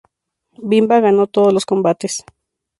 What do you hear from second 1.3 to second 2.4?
los combates.